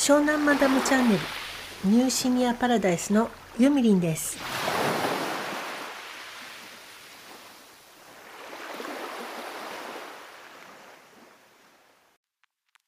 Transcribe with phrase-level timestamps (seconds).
[0.00, 1.20] 湘南マダムチャンネル
[1.84, 4.38] ニューシニアパラダイスのゆみりんです。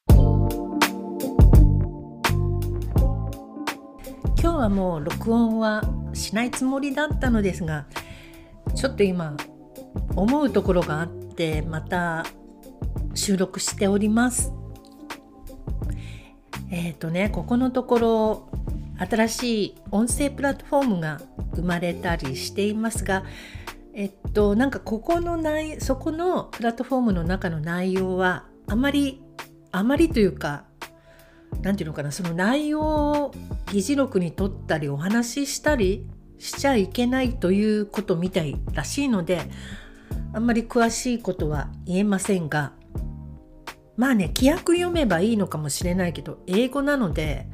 [0.09, 0.17] 今
[4.41, 5.83] 日はもう録音は
[6.15, 7.85] しないつもりだったのですが
[8.75, 9.37] ちょっと今
[10.17, 12.25] 思うところがあってまた
[13.15, 14.55] 収録しております。
[16.73, 18.49] えっ、ー、とねここのところ
[18.99, 21.21] 新しい音声プラットフォームが
[21.55, 23.25] 生まれたりしていますが
[23.95, 29.23] えっとなんかここの内そこのプラットフォームの中の内容はあまり
[29.71, 30.65] あまりというか
[31.61, 33.35] 何て言うのかなその内容を
[33.71, 36.07] 議事録に取ったりお話ししたり
[36.39, 39.43] しちゃいけないということみたいらしいので
[40.33, 42.73] あんまり詳しいことは言えませんが
[43.97, 47.47] まあね規約読めばいいのかもしれないけど英語なので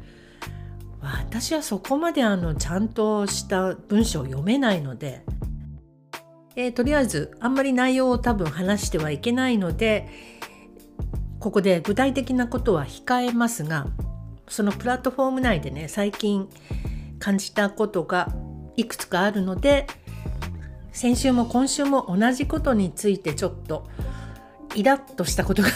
[1.00, 5.24] 私はそこまであのちゃんとした文章を読めないので、
[6.56, 10.08] えー、とりあえずあんまり内容を多分話してはいけないので
[11.38, 13.86] ここで具体的なことは控えますが
[14.48, 16.48] そのプラットフォーム内でね最近
[17.18, 18.32] 感じたことが
[18.76, 19.86] いくつかあるので
[20.92, 23.86] 先週も今週も同じことについてちょっと
[24.74, 25.68] イラッとしたことが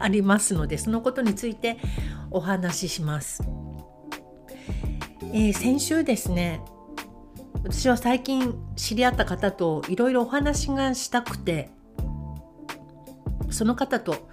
[0.00, 1.78] ありますのでそのことについて
[2.30, 3.42] お話しします。
[5.32, 6.60] えー、先週ですね
[7.64, 11.70] 私は最近知り合った方といろいろお話がしたくて
[13.50, 14.28] その方と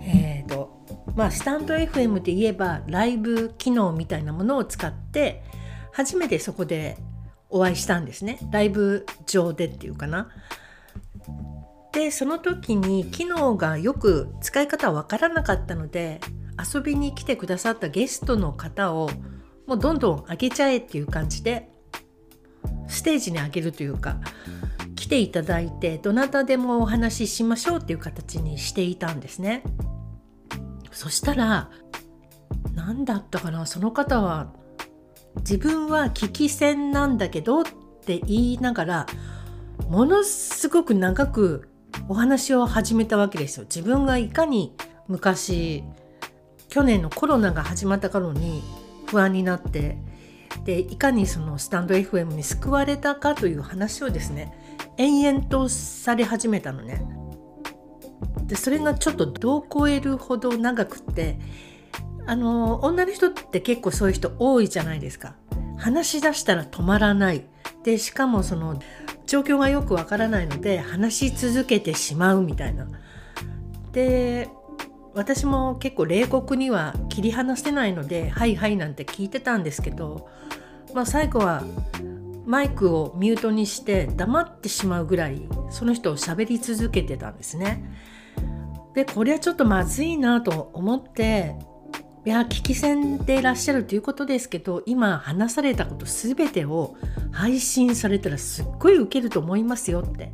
[0.00, 0.84] え、ー、と
[1.14, 5.42] まあスタンド FM で言えばライブ機能みたいなものを使って
[5.92, 6.96] 初めてそこで
[7.50, 10.28] お会いしたんですねライブ上でっていうかな。
[11.94, 16.20] でその時に機能がよく使い方わからなかったので
[16.74, 19.08] 遊びに来てくださったゲストの方を
[19.68, 21.70] もうどんどん上げちゃえっていう感じで
[22.88, 24.18] ステージに上げるというか
[24.96, 29.62] 来ていただいてどなたでもお話ししましょうっていう形にしていたんですね。
[30.90, 31.70] そしたら
[32.74, 34.52] 何だったかなその方は
[35.38, 37.64] 自分は聞き戦なんだけどっ
[38.04, 39.06] て言いながら
[39.88, 41.68] ものすごく長く
[42.08, 43.64] お話を始めたわけですよ。
[43.64, 44.74] 自分がいかに
[45.08, 45.84] 昔
[46.68, 48.62] 去年のコロナが始まった頃に
[49.06, 49.98] 不安になって
[50.64, 54.52] でいかにそのスタンド FM に救われたかという話をですね
[54.96, 57.06] 延々とされ始めたのね。
[58.44, 61.38] でそれがちょっと度を超えるほど長くって
[62.26, 65.36] あの女の人って結構そういう人多いじゃないですか。
[65.76, 67.44] 話し出したら止まらない
[67.82, 68.78] でしかもその
[69.34, 72.86] 状況がよくわからないので話し続けてしまうみたいな。
[73.90, 74.48] で
[75.12, 80.28] 私も結構冷酷には切り離せないので「はいはい」なんて聞いてたんですけど、
[80.94, 81.64] まあ、最後は
[82.46, 87.82] マイクをミュートにして黙ってしまうぐらいその人を喋り続けてたんですね。
[88.94, 91.56] でこれはちょっとまずいなと思って
[92.26, 96.96] いや聞き戦でいらっしゃるということですけど今話されたこと全てを
[97.32, 100.32] 配信されたらすっごいウケると思いますよって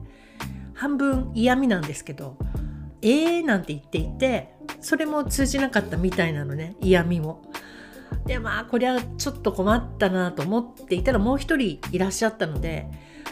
[0.72, 2.36] 半分嫌味なんですけど
[3.02, 7.42] 「えー」なんて言っていてそれも通じなかったみたいなのね嫌味も。
[8.24, 12.86] でまあこれはちょっと困ったなと思っていたらもう一人いらっしゃったので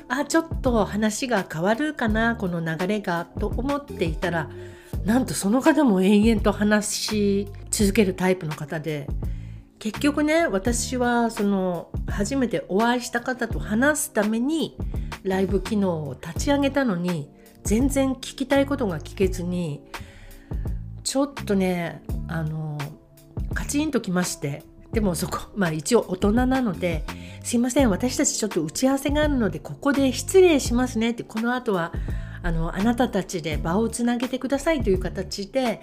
[0.09, 4.49] あちょっと話が変わるかなこの流れがと思っていたら
[5.05, 9.07] なんとその方も延々と話し続けるタイプの方で
[9.79, 14.77] 結局ね私はその初めてお会いした方と話すために
[15.23, 17.31] ライブ機能を立ち上げたのに
[17.63, 19.85] 全然聞きたいことが聞けずに
[21.05, 22.79] ちょっとねあの
[23.55, 27.05] カチンときましてでもそこ まあ一応大人なので
[27.45, 31.93] 「すいません私たちちょっと打ち合わせがあるのでここで失礼しますね」ってこの後は
[32.43, 35.81] あのあなたたちで場をつなげてくださいという形で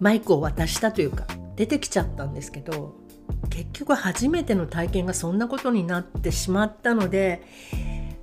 [0.00, 1.26] マイクを渡したというか
[1.56, 2.94] 出てきちゃったんですけど
[3.50, 7.42] 結局初めての体験がそんなことになってしまったので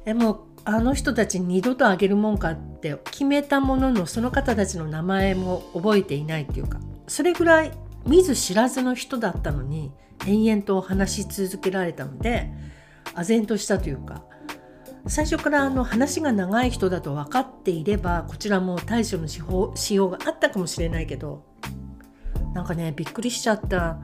[0.06, 7.72] でもあの人たち二度とあげるもんかって決めたもののその方たちの名前も覚えていないっていうかそれぐらい
[8.06, 9.92] 見ず知らずの人だったのに
[10.26, 12.50] 延々と話し続けられたので
[13.16, 14.24] 唖然としたというか
[15.08, 19.42] 最初からあの話が長い人だと分かっていればこちらも対処のし
[19.76, 21.44] しようがあったかもしれないけど
[22.54, 24.00] なんかねびっくりしちゃった。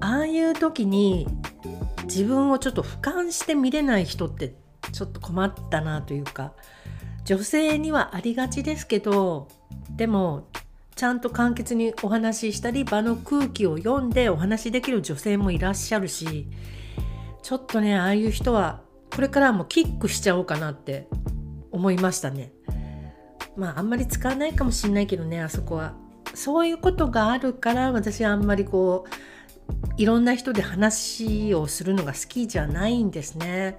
[0.00, 1.26] ああいう時に
[2.04, 4.54] 自分をちょっと俯瞰して見れない人って
[4.92, 6.52] ちょっと困ったなというか
[7.24, 9.48] 女性にはありがちですけど
[9.90, 10.48] でも
[10.94, 16.48] ちゃんと簡潔にお話ししたり場の空気を読んでお話しできる女性もいらっしゃるし
[17.42, 18.80] ちょっとねああいう人は
[19.16, 21.08] これからもキックしちゃおうかなって
[21.72, 22.52] 思いましたね。
[23.56, 25.94] まああんまり使わないかもしんないけどねあそこは。
[26.34, 33.78] そういうことがあるから私はあんまりこういろんな人で話をするのが好きじゃないんですね。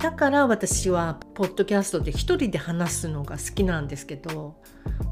[0.00, 4.56] だから私はポッドキャストで一人で話すのが好きなんですけど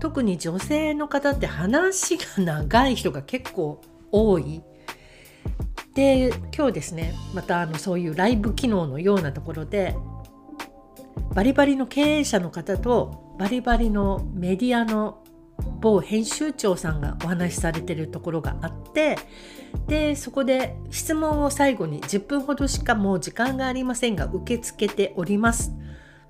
[0.01, 4.65] 特に女性の方って話が長い人が結構多い。
[5.95, 9.97] で今日ですねまたあのそういうライブ機能のようなところで
[11.35, 15.25] バリバリの経営者の方とバリバリのメディアの
[15.81, 19.19] 某編集長さんがお話しされてるところがあって
[19.87, 25.73] でそこで質問を最後に10分ほどしかもう時間がありませんが受け付けております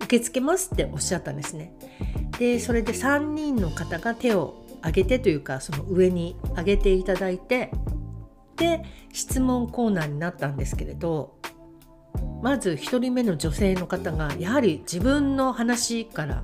[0.01, 1.73] 受け付けますっておっしゃったんですね。
[2.39, 7.71] でそれで3人の方が手を挙げてというかその上に上げていただいて
[8.59, 8.83] で
[9.13, 11.39] 質問コーナーになったんですけれど
[12.43, 16.43] まず1人目の女性の方がやはり自分の話から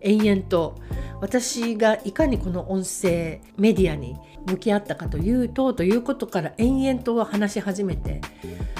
[0.00, 0.76] 延々と
[1.20, 4.16] 私がいかにこの音声メディアに
[4.46, 8.20] 向き合ったかというとということから延々と話し始めて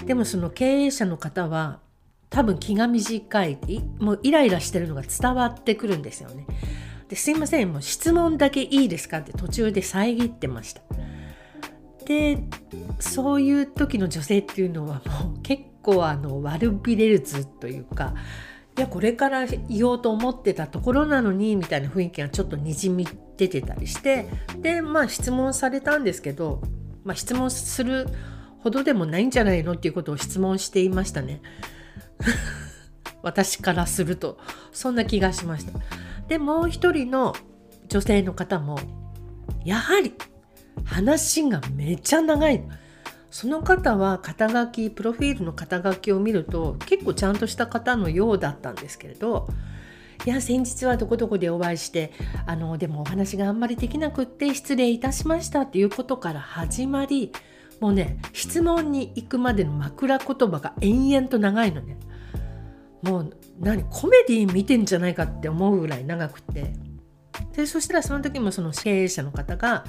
[0.05, 1.79] でもその経営者の方は
[2.31, 3.58] 多分気が短い
[3.99, 6.46] もうイライラしてるのが伝わってくるんですよね。
[7.08, 10.81] ですいませんもう質問だけいいですかって途中で遮ってました。
[12.05, 12.39] で
[13.01, 18.15] そういう時の女性っていうのはもう結構あの悪びれるずというか
[18.77, 23.07] いやこれから言おうと思ってたところなのにみたいな雰囲気がちょっとにじみ
[23.37, 24.27] 出てたりして
[24.59, 26.63] でまあ質問されたんですけど、
[27.05, 28.09] まあ、質問する
[28.61, 31.43] ほどでもないんじゃないのっていうことを質問していましたね。
[33.23, 34.39] 私からすると
[34.73, 35.73] そんな気がしました。
[36.29, 37.35] でもう一人の
[37.89, 38.79] 女性の方も
[39.65, 40.15] やはり
[40.85, 42.63] 話がめちゃ長い。
[43.31, 49.49] その方は肩書きプロフィールの肩書きを見ると結構ちゃんとした方のようだったんですけれど
[50.27, 52.13] いや先日はどこどこでお会いして
[52.47, 57.33] あのでもお話があんまりできなくって失礼いたしましたっていうことから始まり
[57.81, 61.97] もうね質問に行くまでの枕言葉が延々と長いのね
[63.01, 66.75] もう何コメディ見てんじゃないかって思うぐらい長くて
[67.57, 69.85] でそしたらその時もその経営者の方が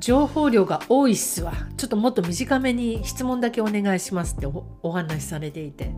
[0.00, 1.52] 情報量が多いっすわ。
[1.76, 4.46] ちょっともっと短めに質問だけお願いしますって
[4.82, 5.92] お話しされていて。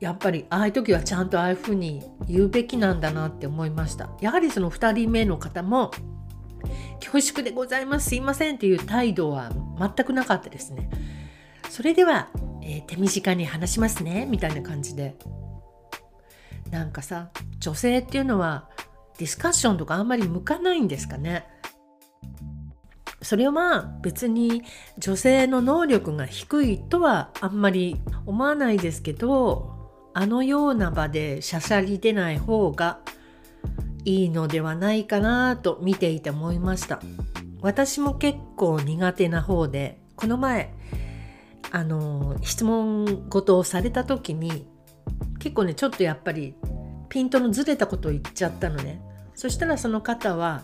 [0.00, 4.10] やっぱりああいう時はちゃんとああいうふうに言うべきなんだなって思いました。
[4.20, 5.90] やはりその2人目の方も
[7.00, 10.90] 恐縮でございますすいませんっていう態度は全くなかったですね。
[11.70, 12.28] それでは、
[12.62, 15.16] えー、手短に話しますねみたいな感じで。
[16.70, 17.30] なんかさ
[17.60, 18.68] 女性っていうのは
[19.18, 21.46] ディスカッションとかあんまり向かないんですかね。
[23.26, 24.62] それは別に
[24.98, 33.00] 女性の能力が低いとはあんまり思わないですけどあのような場でしゃしゃり出ない方が
[34.04, 37.00] いいのではないかなと見ていて思いました。
[37.62, 40.72] 私も結構苦手な方でこの前
[41.72, 44.68] あの質問事をされた時に
[45.40, 46.54] 結構ねちょっとやっぱり
[47.08, 49.02] ピントのずれたことを言っちゃったのね。
[49.34, 50.62] そしたらその方は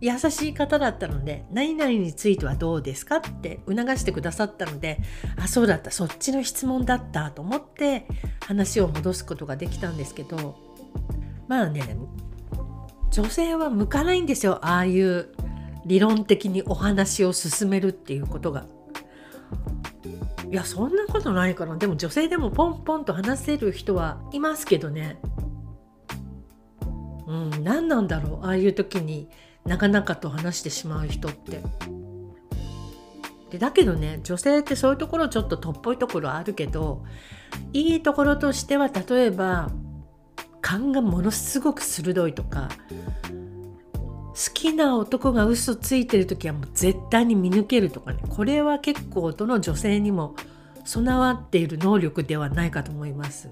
[0.00, 4.98] 優しい方だったので何々についてはどうですかって促してくださったので
[5.36, 8.06] あそうだったそっちの質問だったと思って
[8.46, 10.56] 話を戻すことができたんですけど
[11.48, 11.98] まあね
[13.10, 15.28] 女性は向かないんですよああいう
[15.84, 18.66] 理論的にお話を進めるっていうことが。
[20.50, 21.76] いやそんなことないかな。
[21.76, 25.20] でも女性でもポンポンと話せる人はいますけどね。
[27.26, 29.28] うん何なんだろうああいう時に。
[29.64, 31.62] 長々と話してしまう人って。
[33.50, 37.04] でだけどね女性ってそういうところちょっととっぽいところあるけど
[37.72, 39.70] いいところとしては例えば
[40.60, 42.68] 勘がものすごく鋭いとか
[43.24, 50.36] 好きな男が嘘ついてる時はもう絶対に見抜けるとかねこれは結構どの女性にも
[50.84, 53.50] 備わっている能力ではないかと思います。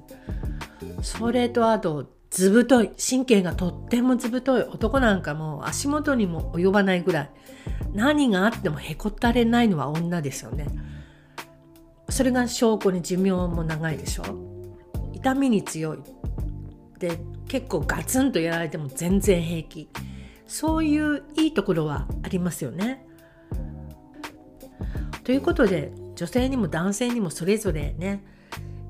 [1.03, 7.31] それとあと図太い神経がとっても図太い男なんかも足元にも及ばないぐらい
[7.93, 10.67] 何があってもへこたれないのは女ですよね。
[12.11, 14.25] それが証拠に寿命も長いでしょ。
[15.13, 15.99] 痛みに強い。
[16.99, 19.89] で結構ガツンとやられても全然平気。
[20.47, 23.07] そういういいところはありますよね。
[25.25, 28.25] ということで女性にも男性にもそれぞれね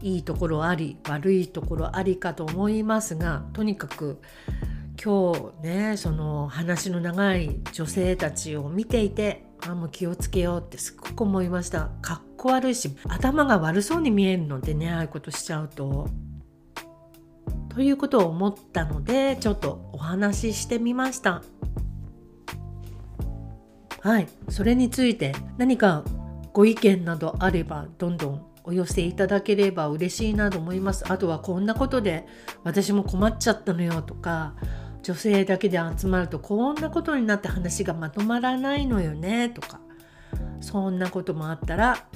[0.01, 4.21] いいところあり悪いところありかと思いますがとにかく
[5.03, 16.09] 今日ねその話の長い女性たちを見ていてあもう気をつけようってすっごく思いましたかっこ悪いし頭が悪そうに見えるのでねああいうことしちゃうと。
[17.69, 21.43] ということを思ったのでちょっとお話ししてみました。
[24.01, 26.03] はいそれについて何か
[26.53, 31.11] ご意見などあればどんどんお寄せいただければ嬉しいなと思います。
[31.11, 32.27] あとはこんなことで
[32.65, 34.55] 私も困っちゃったのよとか
[35.03, 39.81] 女性だけで集まるとこんなことになって話がまとまらないのよねとか
[40.61, 42.07] そんなこともあったら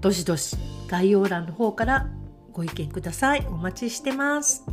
[0.00, 0.56] どしどし
[0.88, 2.08] 概要欄の方から
[2.52, 4.64] ご意見くださいお待ちしてます